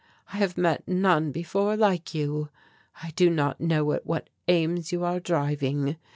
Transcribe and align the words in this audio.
"I 0.33 0.37
have 0.37 0.57
met 0.57 0.87
none 0.87 1.31
before 1.31 1.77
like 1.77 2.11
you. 2.15 2.49
I 3.03 3.11
do 3.11 3.29
not 3.29 3.61
know 3.61 3.91
at 3.91 4.03
what 4.03 4.31
aims 4.47 4.91
you 4.91 5.03
are 5.03 5.19
driving. 5.19 5.95